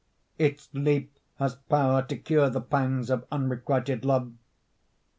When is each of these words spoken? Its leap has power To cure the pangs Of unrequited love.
Its 0.39 0.67
leap 0.73 1.19
has 1.35 1.53
power 1.53 2.01
To 2.01 2.17
cure 2.17 2.49
the 2.49 2.59
pangs 2.59 3.11
Of 3.11 3.27
unrequited 3.31 4.03
love. 4.03 4.33